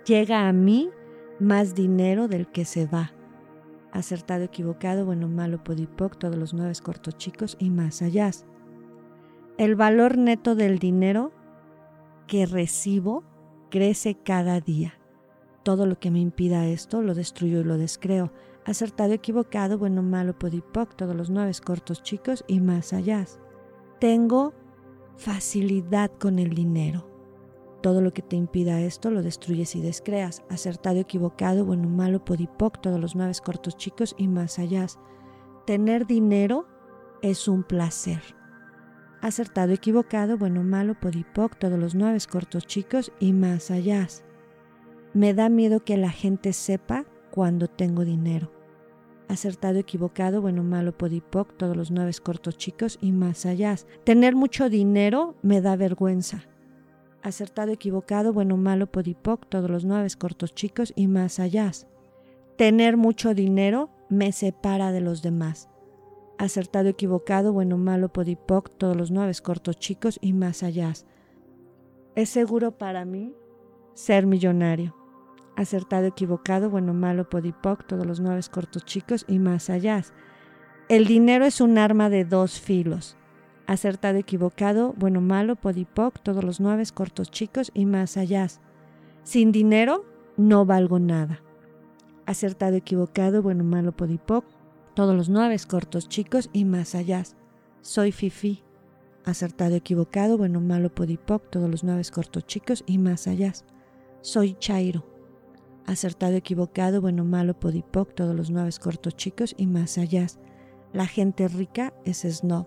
llega 0.08 0.48
a 0.48 0.52
mí 0.54 0.90
más 1.38 1.74
dinero 1.74 2.28
del 2.28 2.48
que 2.48 2.64
se 2.64 2.86
va. 2.86 3.12
Acertado, 3.92 4.44
equivocado, 4.44 5.04
bueno, 5.04 5.28
malo, 5.28 5.62
podipoc, 5.62 6.16
todos 6.18 6.36
los 6.36 6.54
nueve 6.54 6.72
cortos 6.82 7.16
chicos 7.18 7.56
y 7.60 7.70
más 7.70 8.00
allá. 8.00 8.30
El 9.58 9.76
valor 9.76 10.16
neto 10.16 10.54
del 10.54 10.78
dinero 10.78 11.32
que 12.26 12.46
recibo 12.46 13.22
crece 13.70 14.14
cada 14.14 14.60
día. 14.60 14.94
Todo 15.62 15.84
lo 15.84 15.98
que 15.98 16.10
me 16.10 16.20
impida 16.20 16.66
esto 16.66 17.02
lo 17.02 17.14
destruyo 17.14 17.60
y 17.60 17.64
lo 17.64 17.76
descreo. 17.76 18.32
Acertado, 18.64 19.12
equivocado, 19.12 19.78
bueno, 19.78 20.02
malo, 20.02 20.38
podipoc, 20.38 20.94
todos 20.96 21.14
los 21.14 21.28
nueve 21.28 21.52
cortos 21.64 22.02
chicos 22.02 22.44
y 22.48 22.60
más 22.60 22.92
allá. 22.92 23.26
Tengo 23.98 24.54
facilidad 25.16 26.10
con 26.18 26.38
el 26.38 26.50
dinero. 26.50 27.08
Todo 27.82 28.00
lo 28.00 28.12
que 28.12 28.22
te 28.22 28.36
impida 28.36 28.80
esto 28.80 29.10
lo 29.10 29.22
destruyes 29.22 29.74
y 29.74 29.80
descreas. 29.80 30.42
Acertado, 30.48 30.98
equivocado, 30.98 31.64
bueno, 31.64 31.88
malo, 31.88 32.24
podipoc, 32.24 32.80
todos 32.80 33.00
los 33.00 33.16
nueve 33.16 33.32
cortos 33.44 33.76
chicos 33.76 34.14
y 34.18 34.28
más 34.28 34.58
allá. 34.58 34.86
Tener 35.66 36.06
dinero 36.06 36.66
es 37.22 37.48
un 37.48 37.62
placer. 37.64 38.22
Acertado, 39.20 39.72
equivocado, 39.72 40.38
bueno, 40.38 40.62
malo, 40.62 40.94
podipoc, 40.98 41.56
todos 41.58 41.78
los 41.78 41.94
nueve 41.94 42.18
cortos 42.30 42.66
chicos 42.66 43.12
y 43.18 43.32
más 43.32 43.70
allá. 43.70 44.06
Me 45.12 45.34
da 45.34 45.48
miedo 45.48 45.84
que 45.84 45.96
la 45.96 46.10
gente 46.10 46.52
sepa 46.52 47.04
cuando 47.30 47.66
tengo 47.66 48.04
dinero. 48.04 48.57
Acertado, 49.28 49.78
equivocado, 49.78 50.40
bueno, 50.40 50.64
malo, 50.64 50.96
podipoc, 50.96 51.54
todos 51.58 51.76
los 51.76 51.90
nueve 51.90 52.12
cortos 52.22 52.56
chicos 52.56 52.98
y 53.02 53.12
más 53.12 53.44
allá. 53.44 53.76
Tener 54.04 54.34
mucho 54.34 54.70
dinero 54.70 55.34
me 55.42 55.60
da 55.60 55.76
vergüenza. 55.76 56.44
Acertado, 57.22 57.70
equivocado, 57.70 58.32
bueno, 58.32 58.56
malo, 58.56 58.86
podipoc, 58.86 59.46
todos 59.46 59.70
los 59.70 59.84
nueve 59.84 60.08
cortos 60.18 60.54
chicos 60.54 60.94
y 60.96 61.08
más 61.08 61.40
allá. 61.40 61.70
Tener 62.56 62.96
mucho 62.96 63.34
dinero 63.34 63.90
me 64.08 64.32
separa 64.32 64.92
de 64.92 65.02
los 65.02 65.20
demás. 65.20 65.68
Acertado, 66.38 66.88
equivocado, 66.88 67.52
bueno, 67.52 67.76
malo, 67.76 68.08
podipoc, 68.10 68.70
todos 68.78 68.96
los 68.96 69.10
nueve 69.10 69.34
cortos 69.42 69.78
chicos 69.78 70.18
y 70.22 70.32
más 70.32 70.62
allá. 70.62 70.94
Es 72.14 72.30
seguro 72.30 72.78
para 72.78 73.04
mí 73.04 73.34
ser 73.92 74.26
millonario 74.26 74.97
acertado, 75.58 76.06
equivocado, 76.06 76.70
bueno, 76.70 76.94
malo, 76.94 77.28
podipoc, 77.28 77.84
todos 77.84 78.06
los 78.06 78.20
nueve 78.20 78.40
cortos 78.48 78.84
chicos 78.84 79.24
y 79.26 79.40
más 79.40 79.70
allá. 79.70 80.04
El 80.88 81.06
dinero 81.06 81.44
es 81.44 81.60
un 81.60 81.78
arma 81.78 82.08
de 82.08 82.24
dos 82.24 82.60
filos. 82.60 83.16
Acertado, 83.66 84.18
equivocado, 84.18 84.94
bueno, 84.96 85.20
malo, 85.20 85.56
podipoc, 85.56 86.20
todos 86.20 86.44
los 86.44 86.60
nueve 86.60 86.84
cortos 86.94 87.32
chicos 87.32 87.72
y 87.74 87.86
más 87.86 88.16
allá. 88.16 88.46
Sin 89.24 89.50
dinero 89.50 90.04
no 90.36 90.64
valgo 90.64 91.00
nada. 91.00 91.42
Acertado, 92.24 92.76
equivocado, 92.76 93.42
bueno, 93.42 93.64
malo, 93.64 93.90
podipoc, 93.90 94.44
todos 94.94 95.16
los 95.16 95.28
nueve 95.28 95.56
cortos 95.68 96.08
chicos 96.08 96.50
y 96.52 96.66
más 96.66 96.94
allá. 96.94 97.24
Soy 97.80 98.12
fifi. 98.12 98.62
Acertado, 99.24 99.74
equivocado, 99.74 100.38
bueno, 100.38 100.60
malo, 100.60 100.94
podipoc, 100.94 101.50
todos 101.50 101.68
los 101.68 101.82
nueve 101.82 102.02
cortos 102.12 102.46
chicos 102.46 102.84
y 102.86 102.98
más 102.98 103.26
allá. 103.26 103.52
Soy 104.22 104.54
chairo 104.54 105.17
acertado, 105.88 106.34
equivocado, 106.34 107.00
bueno, 107.00 107.24
malo, 107.24 107.58
podipoc, 107.58 108.14
todos 108.14 108.36
los 108.36 108.50
nueve 108.50 108.70
cortos 108.80 109.16
chicos 109.16 109.54
y 109.56 109.66
más 109.66 109.96
allá. 109.96 110.26
La 110.92 111.06
gente 111.06 111.48
rica 111.48 111.94
es 112.04 112.26
snob. 112.28 112.66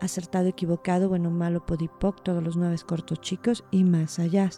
Acertado, 0.00 0.46
equivocado, 0.46 1.08
bueno, 1.08 1.30
malo, 1.30 1.64
podipoc, 1.64 2.22
todos 2.22 2.42
los 2.42 2.56
nueve 2.56 2.76
cortos 2.86 3.20
chicos 3.22 3.64
y 3.70 3.84
más 3.84 4.18
allá. 4.18 4.50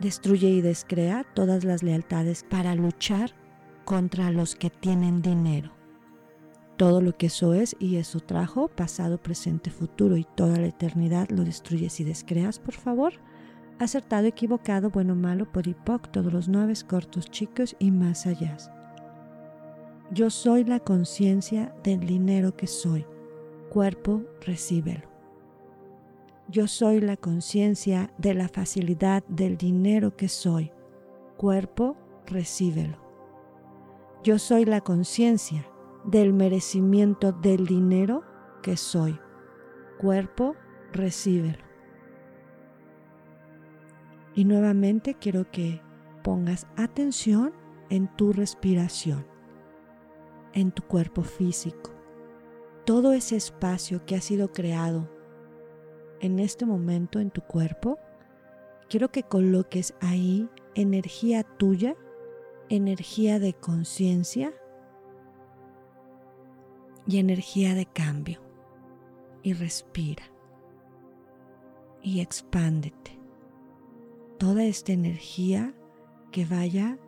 Destruye 0.00 0.48
y 0.48 0.62
descrea 0.62 1.24
todas 1.34 1.64
las 1.64 1.82
lealtades 1.82 2.42
para 2.42 2.74
luchar 2.74 3.34
contra 3.84 4.30
los 4.30 4.56
que 4.56 4.70
tienen 4.70 5.20
dinero. 5.20 5.72
Todo 6.78 7.02
lo 7.02 7.16
que 7.18 7.26
eso 7.26 7.52
es 7.52 7.76
y 7.78 7.96
eso 7.96 8.18
trajo, 8.20 8.68
pasado, 8.68 9.18
presente, 9.18 9.70
futuro 9.70 10.16
y 10.16 10.24
toda 10.24 10.56
la 10.56 10.68
eternidad, 10.68 11.28
lo 11.28 11.44
destruyes 11.44 12.00
y 12.00 12.04
descreas, 12.04 12.58
por 12.58 12.74
favor 12.74 13.12
acertado, 13.82 14.26
equivocado, 14.26 14.90
bueno, 14.90 15.14
malo, 15.14 15.50
podipoc, 15.50 16.08
todos 16.08 16.32
los 16.32 16.48
nueve 16.48 16.72
cortos, 16.86 17.30
chicos 17.30 17.76
y 17.78 17.90
más 17.90 18.26
allá. 18.26 18.56
Yo 20.10 20.30
soy 20.30 20.64
la 20.64 20.80
conciencia 20.80 21.74
del 21.82 22.00
dinero 22.00 22.56
que 22.56 22.66
soy. 22.66 23.06
Cuerpo, 23.70 24.22
recíbelo. 24.44 25.08
Yo 26.48 26.66
soy 26.66 27.00
la 27.00 27.16
conciencia 27.16 28.12
de 28.18 28.34
la 28.34 28.48
facilidad 28.48 29.24
del 29.28 29.56
dinero 29.56 30.16
que 30.16 30.28
soy. 30.28 30.70
Cuerpo, 31.38 31.96
recíbelo. 32.26 32.98
Yo 34.22 34.38
soy 34.38 34.66
la 34.66 34.82
conciencia 34.82 35.66
del 36.04 36.32
merecimiento 36.32 37.32
del 37.32 37.66
dinero 37.66 38.22
que 38.62 38.76
soy. 38.76 39.18
Cuerpo, 39.98 40.54
recíbelo. 40.92 41.71
Y 44.34 44.44
nuevamente 44.44 45.14
quiero 45.14 45.50
que 45.50 45.80
pongas 46.22 46.66
atención 46.76 47.52
en 47.90 48.08
tu 48.16 48.32
respiración, 48.32 49.26
en 50.54 50.72
tu 50.72 50.82
cuerpo 50.82 51.22
físico. 51.22 51.90
Todo 52.86 53.12
ese 53.12 53.36
espacio 53.36 54.04
que 54.06 54.16
ha 54.16 54.20
sido 54.20 54.52
creado 54.52 55.10
en 56.20 56.38
este 56.38 56.64
momento 56.64 57.20
en 57.20 57.30
tu 57.30 57.42
cuerpo, 57.42 57.98
quiero 58.88 59.10
que 59.10 59.24
coloques 59.24 59.94
ahí 60.00 60.48
energía 60.74 61.42
tuya, 61.42 61.96
energía 62.68 63.38
de 63.38 63.52
conciencia 63.52 64.54
y 67.06 67.18
energía 67.18 67.74
de 67.74 67.86
cambio. 67.86 68.40
Y 69.42 69.54
respira 69.54 70.22
y 72.00 72.20
expándete 72.20 73.21
toda 74.42 74.64
esta 74.64 74.90
energía 74.90 75.72
que 76.32 76.44
vaya 76.44 76.98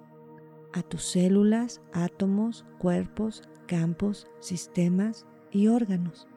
a 0.72 0.82
tus 0.82 1.02
células, 1.02 1.80
átomos, 1.92 2.64
cuerpos, 2.78 3.42
campos, 3.66 4.28
sistemas 4.38 5.26
y 5.50 5.66
órganos. 5.66 6.28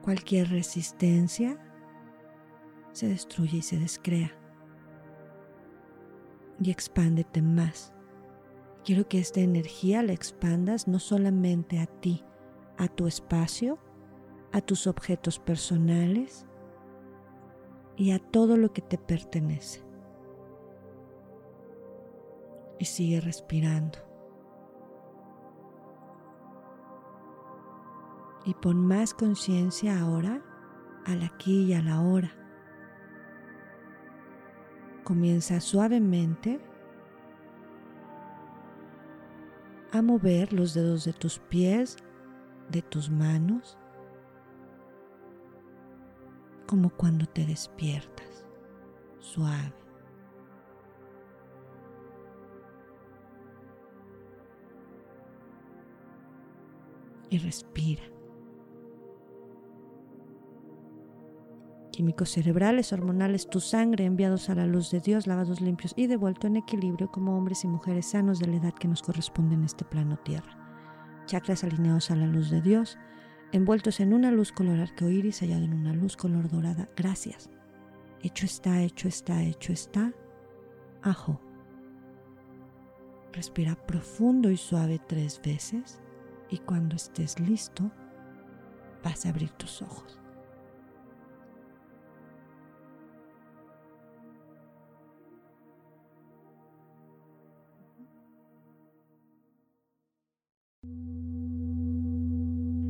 Cualquier 0.00 0.48
resistencia 0.48 1.62
se 2.92 3.08
destruye 3.08 3.58
y 3.58 3.62
se 3.62 3.78
descrea. 3.78 4.32
Y 6.58 6.70
expándete 6.70 7.42
más. 7.42 7.92
Quiero 8.82 9.06
que 9.06 9.18
esta 9.18 9.40
energía 9.40 10.02
la 10.02 10.14
expandas 10.14 10.88
no 10.88 11.00
solamente 11.00 11.80
a 11.80 11.86
ti, 11.86 12.24
a 12.78 12.88
tu 12.88 13.06
espacio, 13.06 13.78
a 14.52 14.60
tus 14.60 14.86
objetos 14.86 15.38
personales 15.38 16.46
y 17.96 18.12
a 18.12 18.18
todo 18.18 18.56
lo 18.56 18.72
que 18.72 18.82
te 18.82 18.98
pertenece. 18.98 19.82
Y 22.78 22.84
sigue 22.84 23.20
respirando. 23.20 23.98
Y 28.44 28.54
pon 28.54 28.86
más 28.86 29.14
conciencia 29.14 29.98
ahora 29.98 30.42
al 31.06 31.22
aquí 31.22 31.64
y 31.64 31.74
a 31.74 31.82
la 31.82 32.00
hora. 32.00 32.32
Comienza 35.04 35.60
suavemente 35.60 36.60
a 39.92 40.02
mover 40.02 40.52
los 40.52 40.74
dedos 40.74 41.04
de 41.04 41.12
tus 41.12 41.38
pies, 41.38 41.96
de 42.68 42.82
tus 42.82 43.10
manos, 43.10 43.78
como 46.66 46.90
cuando 46.90 47.26
te 47.26 47.46
despiertas, 47.46 48.44
suave. 49.18 49.72
Y 57.28 57.38
respira. 57.38 58.02
Químicos 61.96 62.28
cerebrales, 62.28 62.92
hormonales, 62.92 63.48
tu 63.48 63.58
sangre 63.58 64.04
enviados 64.04 64.50
a 64.50 64.54
la 64.54 64.66
luz 64.66 64.90
de 64.90 65.00
Dios, 65.00 65.26
lavados 65.26 65.62
limpios 65.62 65.94
y 65.96 66.06
devuelto 66.06 66.46
en 66.46 66.56
equilibrio 66.56 67.10
como 67.10 67.36
hombres 67.36 67.64
y 67.64 67.68
mujeres 67.68 68.10
sanos 68.10 68.38
de 68.38 68.48
la 68.48 68.56
edad 68.56 68.74
que 68.74 68.86
nos 68.86 69.00
corresponde 69.00 69.54
en 69.54 69.64
este 69.64 69.86
plano 69.86 70.18
tierra. 70.18 71.24
Chakras 71.24 71.64
alineados 71.64 72.10
a 72.10 72.16
la 72.16 72.26
luz 72.26 72.50
de 72.50 72.60
Dios, 72.60 72.98
envueltos 73.56 74.00
en 74.00 74.12
una 74.12 74.30
luz 74.30 74.52
color 74.52 74.80
arcoíris, 74.80 75.40
hallado 75.40 75.64
en 75.64 75.74
una 75.74 75.92
luz 75.94 76.16
color 76.16 76.48
dorada. 76.50 76.88
Gracias. 76.96 77.50
Hecho 78.22 78.46
está, 78.46 78.82
hecho 78.82 79.08
está, 79.08 79.42
hecho 79.42 79.72
está. 79.72 80.12
Ajo. 81.02 81.40
Respira 83.32 83.74
profundo 83.86 84.50
y 84.50 84.56
suave 84.56 85.00
tres 85.06 85.40
veces 85.44 86.00
y 86.48 86.58
cuando 86.58 86.96
estés 86.96 87.38
listo 87.40 87.90
vas 89.02 89.26
a 89.26 89.28
abrir 89.28 89.50
tus 89.50 89.82
ojos. 89.82 90.18